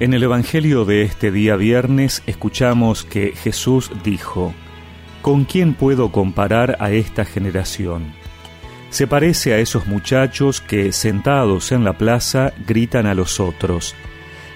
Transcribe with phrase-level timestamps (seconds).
[0.00, 4.54] En el Evangelio de este día viernes escuchamos que Jesús dijo,
[5.22, 8.12] ¿Con quién puedo comparar a esta generación?
[8.90, 13.96] Se parece a esos muchachos que, sentados en la plaza, gritan a los otros,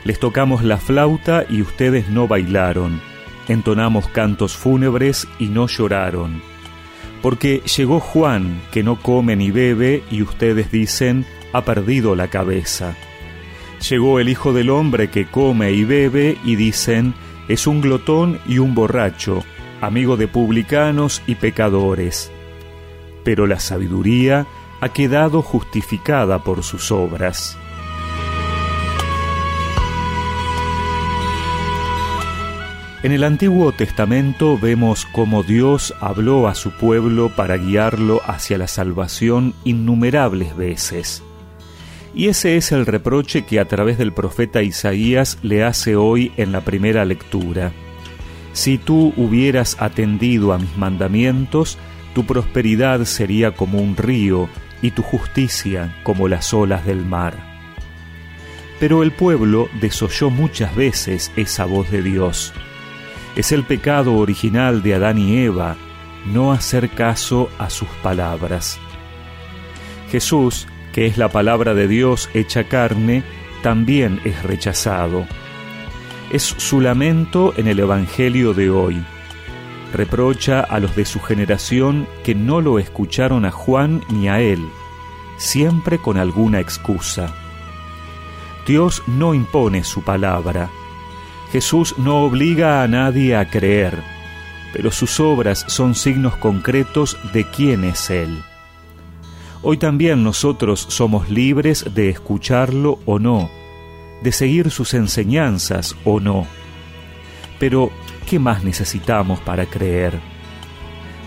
[0.05, 3.01] Les tocamos la flauta y ustedes no bailaron,
[3.49, 6.41] entonamos cantos fúnebres y no lloraron.
[7.21, 12.95] Porque llegó Juan, que no come ni bebe, y ustedes dicen, ha perdido la cabeza.
[13.89, 17.15] Llegó el Hijo del Hombre que come y bebe y dicen,
[17.49, 19.43] es un glotón y un borracho,
[19.81, 22.31] amigo de publicanos y pecadores.
[23.25, 24.47] Pero la sabiduría
[24.81, 27.59] ha quedado justificada por sus obras.
[33.03, 38.69] En el Antiguo Testamento vemos cómo Dios habló a su pueblo para guiarlo hacia la
[38.69, 41.25] salvación innumerables veces.
[42.15, 46.53] Y ese es el reproche que a través del profeta Isaías le hace hoy en
[46.53, 47.73] la primera lectura.
[48.53, 51.79] Si tú hubieras atendido a mis mandamientos,
[52.15, 54.49] tu prosperidad sería como un río
[54.83, 57.35] y tu justicia como las olas del mar.
[58.79, 62.53] Pero el pueblo desoyó muchas veces esa voz de Dios.
[63.37, 65.77] Es el pecado original de Adán y Eva
[66.27, 68.79] no hacer caso a sus palabras.
[70.11, 73.23] Jesús que es la palabra de Dios hecha carne,
[73.63, 75.27] también es rechazado.
[76.31, 79.03] Es su lamento en el Evangelio de hoy.
[79.93, 84.67] Reprocha a los de su generación que no lo escucharon a Juan ni a él,
[85.37, 87.35] siempre con alguna excusa.
[88.67, 90.71] Dios no impone su palabra.
[91.51, 94.03] Jesús no obliga a nadie a creer,
[94.73, 98.43] pero sus obras son signos concretos de quién es Él.
[99.65, 103.49] Hoy también nosotros somos libres de escucharlo o no,
[104.21, 106.49] de seguir sus enseñanzas o no.
[107.61, 107.93] Pero,
[108.29, 110.19] ¿qué más necesitamos para creer?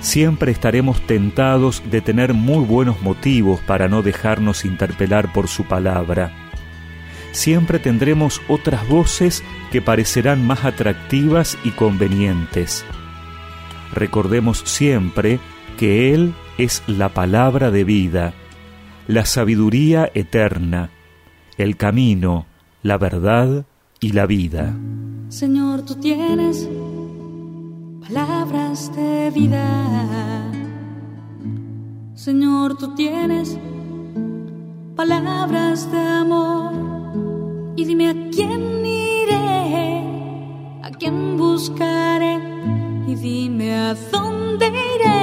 [0.01, 6.33] Siempre estaremos tentados de tener muy buenos motivos para no dejarnos interpelar por su palabra.
[7.31, 12.85] Siempre tendremos otras voces que parecerán más atractivas y convenientes.
[13.93, 15.39] Recordemos siempre
[15.77, 18.33] que Él es la palabra de vida,
[19.07, 20.89] la sabiduría eterna,
[21.57, 22.45] el camino,
[22.81, 23.65] la verdad
[23.99, 24.75] y la vida.
[25.29, 26.69] Señor, tú tienes
[28.07, 30.51] palabras de vida.
[32.13, 33.57] Señor, tú tienes
[34.95, 36.73] palabras de amor.
[37.75, 40.03] Y dime a quién iré,
[40.81, 42.39] a quién buscaré,
[43.07, 45.14] y dime a dónde iré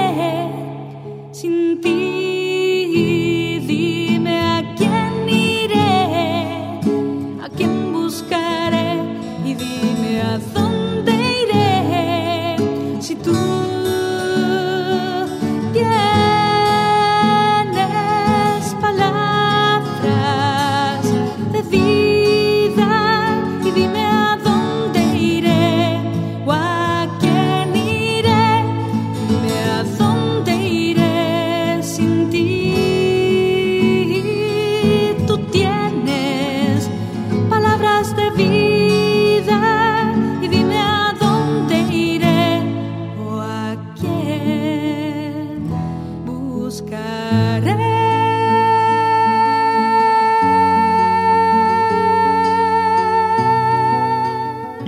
[2.93, 3.32] you.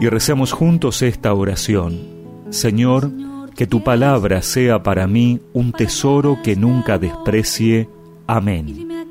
[0.04, 1.98] Y recemos juntos esta oración.
[2.50, 3.10] Señor,
[3.56, 7.88] que tu palabra sea para mí un tesoro que nunca desprecie.
[8.26, 9.06] Amén.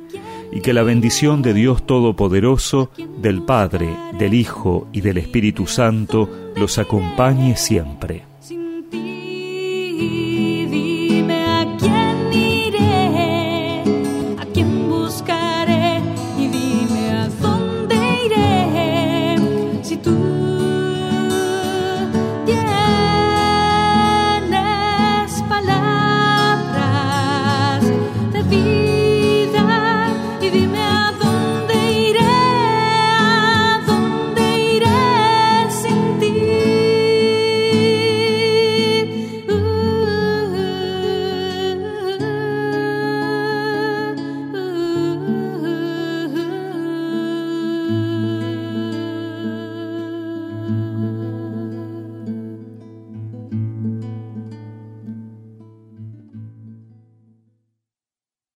[0.51, 3.89] Y que la bendición de Dios Todopoderoso, del Padre,
[4.19, 8.32] del Hijo y del Espíritu Santo los acompañe siempre.